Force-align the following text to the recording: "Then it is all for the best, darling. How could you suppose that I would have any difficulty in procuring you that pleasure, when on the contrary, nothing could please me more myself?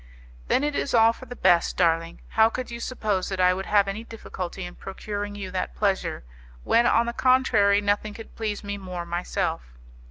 "Then 0.47 0.63
it 0.63 0.73
is 0.73 0.95
all 0.95 1.13
for 1.13 1.27
the 1.27 1.35
best, 1.35 1.77
darling. 1.77 2.21
How 2.29 2.49
could 2.49 2.71
you 2.71 2.79
suppose 2.79 3.29
that 3.29 3.39
I 3.39 3.53
would 3.53 3.67
have 3.67 3.87
any 3.87 4.03
difficulty 4.03 4.65
in 4.65 4.73
procuring 4.73 5.35
you 5.35 5.51
that 5.51 5.75
pleasure, 5.75 6.23
when 6.63 6.87
on 6.87 7.05
the 7.05 7.13
contrary, 7.13 7.81
nothing 7.81 8.15
could 8.15 8.35
please 8.35 8.63
me 8.63 8.79
more 8.79 9.05
myself? 9.05 9.77